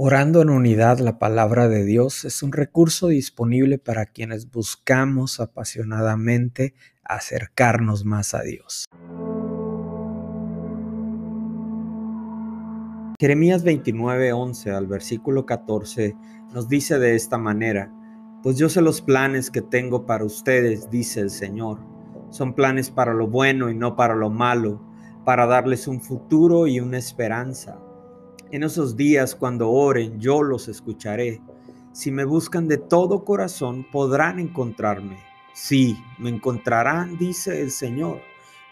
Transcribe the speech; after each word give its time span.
Orando 0.00 0.42
en 0.42 0.50
unidad, 0.50 1.00
la 1.00 1.18
palabra 1.18 1.66
de 1.66 1.84
Dios 1.84 2.24
es 2.24 2.44
un 2.44 2.52
recurso 2.52 3.08
disponible 3.08 3.78
para 3.78 4.06
quienes 4.06 4.48
buscamos 4.48 5.40
apasionadamente 5.40 6.76
acercarnos 7.02 8.04
más 8.04 8.32
a 8.32 8.42
Dios. 8.42 8.84
Jeremías 13.18 13.64
29, 13.64 14.32
11 14.32 14.70
al 14.70 14.86
versículo 14.86 15.44
14 15.44 16.14
nos 16.54 16.68
dice 16.68 17.00
de 17.00 17.16
esta 17.16 17.36
manera, 17.36 17.92
pues 18.44 18.56
yo 18.56 18.68
sé 18.68 18.82
los 18.82 19.00
planes 19.00 19.50
que 19.50 19.62
tengo 19.62 20.06
para 20.06 20.24
ustedes, 20.24 20.88
dice 20.90 21.22
el 21.22 21.30
Señor. 21.30 21.80
Son 22.30 22.54
planes 22.54 22.92
para 22.92 23.14
lo 23.14 23.26
bueno 23.26 23.68
y 23.68 23.74
no 23.74 23.96
para 23.96 24.14
lo 24.14 24.30
malo, 24.30 24.80
para 25.24 25.46
darles 25.46 25.88
un 25.88 26.00
futuro 26.00 26.68
y 26.68 26.78
una 26.78 26.98
esperanza. 26.98 27.80
En 28.50 28.62
esos 28.62 28.96
días 28.96 29.34
cuando 29.34 29.70
oren, 29.70 30.18
yo 30.18 30.42
los 30.42 30.68
escucharé. 30.68 31.42
Si 31.92 32.10
me 32.10 32.24
buscan 32.24 32.66
de 32.66 32.78
todo 32.78 33.22
corazón, 33.22 33.86
podrán 33.92 34.38
encontrarme. 34.38 35.18
Sí, 35.52 35.98
me 36.18 36.30
encontrarán, 36.30 37.18
dice 37.18 37.60
el 37.60 37.70
Señor. 37.70 38.20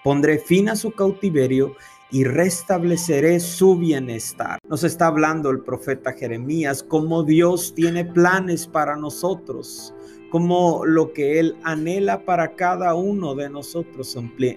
Pondré 0.03 0.39
fin 0.39 0.71
a 0.71 0.77
su 0.77 0.93
cautiverio 0.93 1.75
y 2.11 2.25
restableceré 2.25 3.39
su 3.39 3.77
bienestar. 3.77 4.61
Nos 4.67 4.83
está 4.83 5.09
hablando 5.09 5.51
el 5.51 5.61
profeta 5.61 6.13
Jeremías 6.13 6.83
cómo 6.83 7.23
Dios 7.23 7.75
tiene 7.75 8.05
planes 8.05 8.67
para 8.67 8.97
nosotros, 8.97 9.93
como 10.37 10.85
lo 10.85 11.15
que 11.15 11.41
Él 11.41 11.57
anhela 11.63 12.27
para 12.27 12.57
cada 12.57 12.95
uno 12.95 13.35
de 13.35 13.49
nosotros 13.49 14.15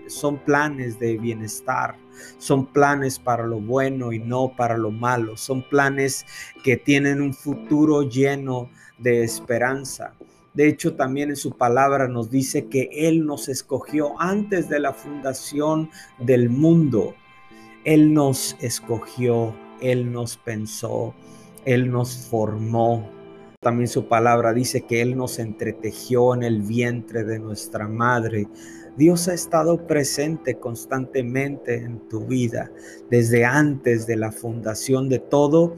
son, 0.08 0.38
planes 0.40 1.00
de 1.00 1.18
bienestar, 1.18 1.96
son 2.38 2.66
planes 2.66 3.18
para 3.18 3.48
lo 3.48 3.62
bueno 3.62 4.12
y 4.12 4.20
no 4.20 4.52
para 4.58 4.76
lo 4.78 4.92
malo, 4.92 5.38
son 5.38 5.64
planes 5.70 6.26
que 6.66 6.76
tienen 6.76 7.22
un 7.22 7.34
futuro 7.34 8.02
lleno 8.02 8.70
de 8.98 9.24
esperanza. 9.24 10.16
De 10.54 10.68
hecho, 10.68 10.96
también 10.96 11.30
en 11.30 11.38
su 11.38 11.52
palabra 11.52 12.10
nos 12.10 12.30
dice 12.30 12.68
que 12.68 12.90
Él 12.92 13.26
nos 13.26 13.48
escogió 13.48 14.20
antes 14.20 14.68
de 14.68 14.82
la 14.82 14.92
fundación 14.92 15.90
del 16.18 16.50
mundo. 16.50 17.16
Él 17.86 18.14
nos 18.14 18.58
escogió, 18.60 19.56
Él 19.80 20.12
nos 20.12 20.36
pensó, 20.36 21.14
Él 21.64 21.90
nos 21.90 22.28
formó. 22.30 23.18
También 23.62 23.90
su 23.90 24.08
palabra 24.08 24.54
dice 24.54 24.84
que 24.84 25.02
Él 25.02 25.18
nos 25.18 25.38
entretejió 25.38 26.34
en 26.34 26.44
el 26.44 26.62
vientre 26.62 27.26
de 27.26 27.40
nuestra 27.40 27.90
madre. 27.90 28.48
Dios 28.96 29.28
ha 29.28 29.34
estado 29.34 29.86
presente 29.86 30.56
constantemente 30.56 31.76
en 31.76 32.00
tu 32.08 32.26
vida. 32.26 32.72
Desde 33.10 33.44
antes 33.44 34.08
de 34.08 34.16
la 34.16 34.32
fundación 34.32 35.10
de 35.10 35.20
todo, 35.20 35.76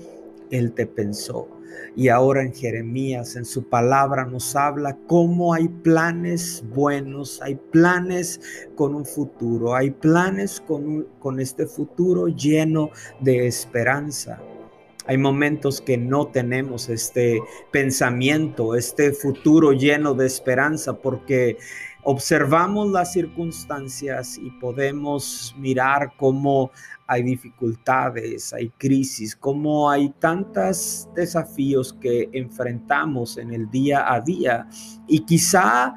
Él 0.52 0.74
te 0.74 0.86
pensó. 0.86 1.48
Y 1.96 2.10
ahora 2.10 2.44
en 2.44 2.54
Jeremías, 2.54 3.36
en 3.36 3.46
su 3.46 3.68
palabra, 3.68 4.26
nos 4.26 4.56
habla 4.56 5.00
cómo 5.08 5.56
hay 5.56 5.68
planes 5.68 6.64
buenos, 6.76 7.42
hay 7.42 7.56
planes 7.56 8.70
con 8.76 8.94
un 8.94 9.08
futuro, 9.08 9.74
hay 9.74 9.90
planes 9.90 10.62
con, 10.62 11.08
con 11.18 11.40
este 11.40 11.66
futuro 11.66 12.28
lleno 12.28 12.92
de 13.22 13.48
esperanza. 13.48 14.40
Hay 15.12 15.18
momentos 15.18 15.82
que 15.82 15.98
no 15.98 16.28
tenemos 16.28 16.88
este 16.88 17.42
pensamiento, 17.70 18.76
este 18.76 19.12
futuro 19.12 19.74
lleno 19.74 20.14
de 20.14 20.26
esperanza, 20.26 20.94
porque 20.94 21.58
observamos 22.04 22.90
las 22.92 23.12
circunstancias 23.12 24.38
y 24.42 24.50
podemos 24.52 25.54
mirar 25.60 26.14
cómo 26.16 26.72
hay 27.08 27.24
dificultades, 27.24 28.54
hay 28.54 28.70
crisis, 28.78 29.36
cómo 29.36 29.90
hay 29.90 30.12
tantos 30.12 31.10
desafíos 31.14 31.92
que 31.92 32.30
enfrentamos 32.32 33.38
en 33.38 33.54
el 33.54 33.70
día 33.70 34.14
a 34.14 34.22
día. 34.22 34.66
Y 35.08 35.26
quizá 35.26 35.94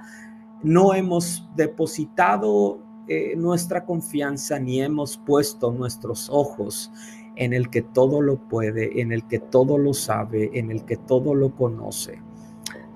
no 0.64 0.92
hemos 0.92 1.48
depositado 1.54 2.80
eh, 3.06 3.36
nuestra 3.36 3.84
confianza 3.84 4.58
ni 4.58 4.82
hemos 4.82 5.18
puesto 5.18 5.70
nuestros 5.70 6.28
ojos 6.28 6.90
en 7.36 7.52
el 7.52 7.70
que 7.70 7.82
todo 7.82 8.20
lo 8.20 8.36
puede, 8.36 9.00
en 9.00 9.12
el 9.12 9.26
que 9.26 9.38
todo 9.38 9.78
lo 9.78 9.94
sabe, 9.94 10.50
en 10.54 10.70
el 10.70 10.84
que 10.84 10.96
todo 10.96 11.34
lo 11.34 11.54
conoce. 11.54 12.20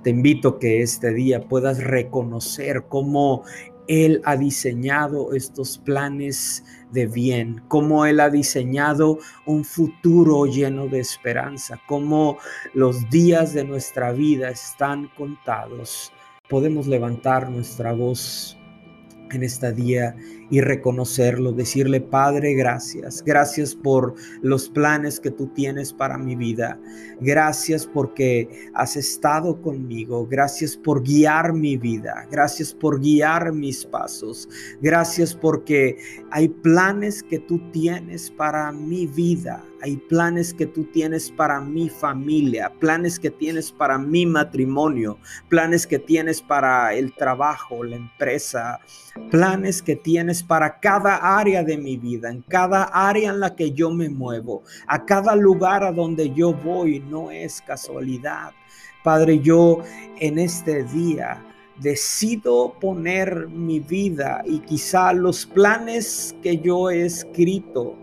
Te 0.02 0.10
invito 0.10 0.58
que 0.58 0.82
este 0.82 1.12
día 1.12 1.40
puedas 1.40 1.82
reconocer 1.82 2.84
cómo 2.88 3.42
Él 3.88 4.20
ha 4.24 4.36
diseñado 4.36 5.32
estos 5.32 5.78
planes 5.78 6.64
de 6.92 7.06
bien, 7.06 7.62
cómo 7.68 8.06
Él 8.06 8.20
ha 8.20 8.30
diseñado 8.30 9.18
un 9.44 9.64
futuro 9.64 10.46
lleno 10.46 10.86
de 10.86 11.00
esperanza, 11.00 11.80
cómo 11.86 12.38
los 12.74 13.10
días 13.10 13.54
de 13.54 13.64
nuestra 13.64 14.12
vida 14.12 14.50
están 14.50 15.08
contados. 15.16 16.12
Podemos 16.48 16.86
levantar 16.86 17.50
nuestra 17.50 17.92
voz 17.92 18.57
en 19.36 19.42
este 19.42 19.72
día 19.72 20.16
y 20.50 20.60
reconocerlo, 20.60 21.52
decirle, 21.52 22.00
Padre, 22.00 22.54
gracias. 22.54 23.22
Gracias 23.24 23.74
por 23.74 24.14
los 24.40 24.68
planes 24.68 25.20
que 25.20 25.30
tú 25.30 25.48
tienes 25.48 25.92
para 25.92 26.16
mi 26.16 26.36
vida. 26.36 26.80
Gracias 27.20 27.86
porque 27.86 28.70
has 28.74 28.96
estado 28.96 29.60
conmigo. 29.60 30.26
Gracias 30.26 30.76
por 30.76 31.02
guiar 31.02 31.52
mi 31.52 31.76
vida. 31.76 32.26
Gracias 32.30 32.72
por 32.72 33.00
guiar 33.00 33.52
mis 33.52 33.84
pasos. 33.84 34.48
Gracias 34.80 35.34
porque 35.34 35.98
hay 36.30 36.48
planes 36.48 37.22
que 37.22 37.38
tú 37.38 37.60
tienes 37.70 38.30
para 38.30 38.72
mi 38.72 39.06
vida. 39.06 39.62
Hay 39.80 39.96
planes 39.96 40.52
que 40.52 40.66
tú 40.66 40.84
tienes 40.84 41.30
para 41.30 41.60
mi 41.60 41.88
familia, 41.88 42.72
planes 42.80 43.18
que 43.18 43.30
tienes 43.30 43.70
para 43.70 43.96
mi 43.96 44.26
matrimonio, 44.26 45.18
planes 45.48 45.86
que 45.86 46.00
tienes 46.00 46.42
para 46.42 46.94
el 46.94 47.12
trabajo, 47.14 47.84
la 47.84 47.96
empresa, 47.96 48.80
planes 49.30 49.80
que 49.80 49.94
tienes 49.94 50.42
para 50.42 50.80
cada 50.80 51.38
área 51.38 51.62
de 51.62 51.76
mi 51.76 51.96
vida, 51.96 52.30
en 52.30 52.42
cada 52.42 52.84
área 52.84 53.30
en 53.30 53.38
la 53.38 53.54
que 53.54 53.70
yo 53.70 53.90
me 53.90 54.08
muevo, 54.08 54.64
a 54.88 55.04
cada 55.04 55.36
lugar 55.36 55.84
a 55.84 55.92
donde 55.92 56.30
yo 56.30 56.52
voy, 56.52 56.98
no 57.00 57.30
es 57.30 57.62
casualidad. 57.62 58.52
Padre, 59.04 59.38
yo 59.38 59.82
en 60.18 60.40
este 60.40 60.82
día 60.82 61.44
decido 61.80 62.74
poner 62.80 63.48
mi 63.48 63.78
vida 63.78 64.42
y 64.44 64.58
quizá 64.58 65.12
los 65.12 65.46
planes 65.46 66.34
que 66.42 66.58
yo 66.58 66.90
he 66.90 67.04
escrito 67.04 67.96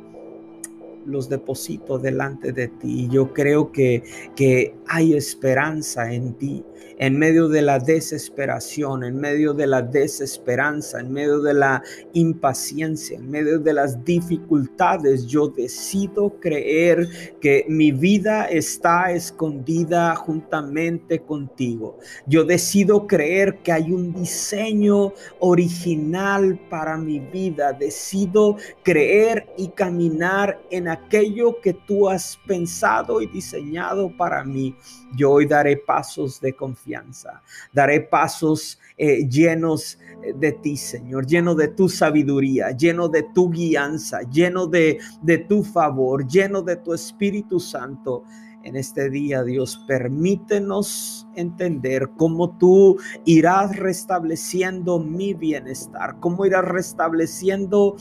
los 1.05 1.29
deposito 1.29 1.97
delante 1.97 2.51
de 2.51 2.67
ti. 2.67 3.07
Yo 3.09 3.33
creo 3.33 3.71
que, 3.71 4.03
que 4.35 4.75
hay 4.88 5.13
esperanza 5.13 6.11
en 6.11 6.33
ti 6.33 6.63
en 6.97 7.17
medio 7.17 7.47
de 7.47 7.61
la 7.61 7.79
desesperación, 7.79 9.03
en 9.03 9.17
medio 9.17 9.53
de 9.53 9.67
la 9.67 9.81
desesperanza, 9.81 10.99
en 10.99 11.11
medio 11.11 11.41
de 11.41 11.53
la 11.53 11.83
impaciencia, 12.13 13.17
en 13.17 13.29
medio 13.29 13.59
de 13.59 13.73
las 13.73 14.03
dificultades, 14.05 15.25
yo 15.25 15.47
decido 15.47 16.39
creer 16.39 17.07
que 17.41 17.65
mi 17.67 17.91
vida 17.91 18.45
está 18.45 19.11
escondida 19.11 20.15
juntamente 20.15 21.19
contigo. 21.19 21.99
Yo 22.27 22.44
decido 22.44 23.07
creer 23.07 23.57
que 23.57 23.71
hay 23.71 23.91
un 23.91 24.13
diseño 24.13 25.13
original 25.39 26.59
para 26.69 26.97
mi 26.97 27.19
vida. 27.19 27.73
Decido 27.73 28.57
creer 28.83 29.47
y 29.57 29.69
caminar 29.69 30.61
en 30.71 30.88
aquello 30.95 31.59
que 31.61 31.73
tú 31.73 32.09
has 32.09 32.38
pensado 32.45 33.22
y 33.22 33.28
diseñado 33.28 34.09
para 34.09 34.44
mí. 34.44 34.75
Yo 35.16 35.31
hoy 35.31 35.45
daré 35.45 35.78
pasos 35.78 36.41
de 36.41 36.53
confianza 36.53 37.41
Daré 37.73 38.01
pasos 38.01 38.79
eh, 38.97 39.28
llenos 39.28 39.97
eh, 40.24 40.33
de 40.33 40.51
ti, 40.53 40.77
Señor, 40.77 41.25
lleno 41.25 41.56
de 41.56 41.69
tu 41.69 41.89
sabiduría, 41.89 42.71
lleno 42.71 43.07
de 43.07 43.24
tu 43.33 43.50
guianza, 43.50 44.21
lleno 44.21 44.68
de, 44.68 45.00
de 45.21 45.38
tu 45.39 45.63
favor, 45.63 46.27
lleno 46.27 46.62
de 46.62 46.77
tu 46.77 46.94
Espíritu 46.94 47.59
Santo 47.59 48.24
en 48.63 48.75
este 48.75 49.12
día, 49.12 49.44
Dios, 49.44 49.83
permítenos 49.88 51.27
entender 51.36 52.09
cómo 52.18 52.57
tú 52.57 52.97
irás 53.24 53.75
restableciendo 53.75 54.97
mi 54.97 55.36
bienestar, 55.36 56.15
cómo 56.19 56.47
irás 56.47 56.65
restableciendo 56.65 57.95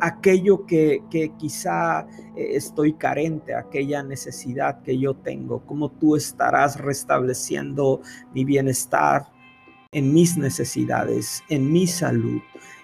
aquello 0.00 0.66
que, 0.66 1.02
quizá 1.38 2.06
eh, 2.36 2.56
estoy 2.56 2.94
carente, 2.94 3.54
aquella 3.54 4.02
necesidad 4.02 4.82
que 4.82 4.98
yo 4.98 5.14
tengo, 5.14 5.64
cómo 5.66 5.90
tú 5.90 6.16
estarás 6.16 6.78
restableciendo 6.80 8.00
mi 8.34 8.44
bienestar 8.44 9.26
en 9.92 10.12
mis 10.12 10.36
necesidades, 10.36 11.42
en 11.48 11.72
mi 11.72 11.86
salud, 11.86 12.40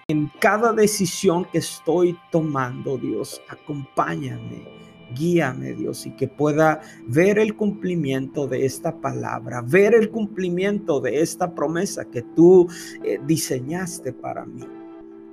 en 0.07 0.31
cada 0.39 0.73
decisión 0.73 1.45
que 1.45 1.59
estoy 1.59 2.17
tomando, 2.31 2.97
Dios, 2.97 3.41
acompáñame. 3.49 4.83
Guíame, 5.15 5.73
Dios, 5.73 6.07
y 6.07 6.11
que 6.15 6.27
pueda 6.27 6.81
ver 7.05 7.37
el 7.37 7.55
cumplimiento 7.55 8.47
de 8.47 8.65
esta 8.65 8.99
palabra, 8.99 9.61
ver 9.61 9.93
el 9.93 10.09
cumplimiento 10.09 10.99
de 10.99 11.21
esta 11.21 11.53
promesa 11.53 12.05
que 12.05 12.23
tú 12.23 12.67
eh, 13.03 13.19
diseñaste 13.23 14.11
para 14.11 14.43
mí 14.43 14.65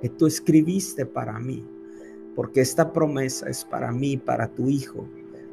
que 0.01 0.09
tú 0.09 0.27
escribiste 0.27 1.05
para 1.05 1.39
mí, 1.39 1.65
porque 2.35 2.61
esta 2.61 2.91
promesa 2.91 3.49
es 3.49 3.63
para 3.63 3.91
mí, 3.91 4.17
para 4.17 4.47
tu 4.47 4.69
hijo, 4.69 5.07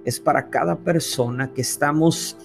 es 0.05 0.19
para 0.19 0.49
cada 0.49 0.77
persona 0.77 1.53
que 1.53 1.61
estamos 1.61 2.37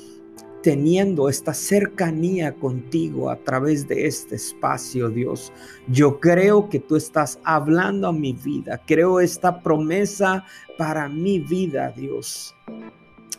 teniendo 0.61 1.27
esta 1.27 1.53
cercanía 1.53 2.53
contigo 2.53 3.29
a 3.29 3.35
través 3.35 3.87
de 3.87 4.07
este 4.07 4.35
espacio, 4.35 5.09
Dios. 5.09 5.51
Yo 5.87 6.19
creo 6.19 6.69
que 6.69 6.79
tú 6.79 6.95
estás 6.95 7.39
hablando 7.43 8.07
a 8.07 8.13
mi 8.13 8.31
vida. 8.31 8.81
Creo 8.87 9.19
esta 9.19 9.61
promesa 9.61 10.45
para 10.77 11.09
mi 11.09 11.39
vida, 11.39 11.91
Dios 11.91 12.55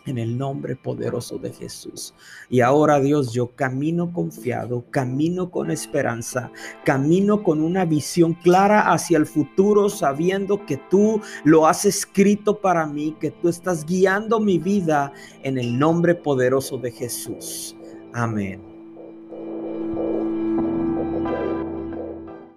en 0.07 0.19
el 0.19 0.37
nombre 0.37 0.77
poderoso 0.77 1.39
de 1.39 1.53
Jesús. 1.53 2.15
Y 2.49 2.61
ahora 2.61 3.01
Dios, 3.01 3.33
yo 3.33 3.49
camino 3.55 4.13
confiado, 4.13 4.85
camino 4.91 5.51
con 5.51 5.71
esperanza, 5.71 6.51
camino 6.85 7.43
con 7.43 7.63
una 7.63 7.85
visión 7.85 8.35
clara 8.35 8.93
hacia 8.93 9.19
el 9.19 9.27
futuro, 9.27 9.89
sabiendo 9.89 10.65
que 10.67 10.77
tú 10.91 11.21
lo 11.45 11.67
has 11.67 11.85
escrito 11.85 12.61
para 12.61 12.87
mí, 12.87 13.17
que 13.21 13.31
tú 13.31 13.49
estás 13.49 13.85
guiando 13.87 14.41
mi 14.41 14.59
vida 14.59 15.13
en 15.43 15.59
el 15.59 15.79
nombre 15.79 16.15
poderoso 16.15 16.79
de 16.79 16.93
Jesús. 16.93 17.77
Amén. 18.13 18.74